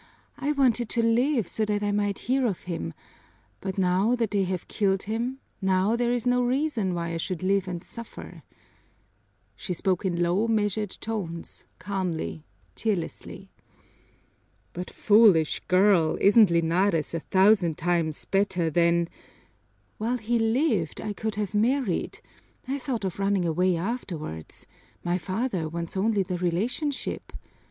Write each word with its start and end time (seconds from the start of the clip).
I 0.39 0.51
wanted 0.51 0.89
to 0.89 1.03
live 1.03 1.47
so 1.47 1.63
that 1.65 1.83
I 1.83 1.91
might 1.91 2.17
hear 2.25 2.47
of 2.47 2.63
him, 2.63 2.95
but 3.59 3.77
now 3.77 4.15
that 4.15 4.31
they 4.31 4.45
have 4.45 4.67
killed 4.67 5.03
him, 5.03 5.37
now 5.61 5.95
there 5.95 6.11
is 6.11 6.25
no 6.25 6.41
reason 6.41 6.95
why 6.95 7.13
I 7.13 7.17
should 7.17 7.43
live 7.43 7.67
and 7.67 7.83
suffer." 7.83 8.41
She 9.55 9.75
spoke 9.75 10.03
in 10.03 10.19
low, 10.23 10.47
measured 10.47 10.89
tones, 11.01 11.67
calmly, 11.77 12.43
tearlessly. 12.73 13.51
"But, 14.73 14.89
foolish 14.89 15.59
girl, 15.67 16.17
isn't 16.19 16.49
Linares 16.49 17.13
a 17.13 17.19
thousand 17.19 17.77
times 17.77 18.25
better 18.25 18.71
than" 18.71 19.07
"While 19.99 20.17
he 20.17 20.39
lived, 20.39 20.99
I 20.99 21.13
could 21.13 21.35
have 21.35 21.53
married 21.53 22.21
I 22.67 22.79
thought 22.79 23.03
of 23.05 23.19
running 23.19 23.45
away 23.45 23.77
afterwards 23.77 24.65
my 25.03 25.19
father 25.19 25.69
wants 25.69 25.95
only 25.95 26.23
the 26.23 26.39
relationship! 26.39 27.31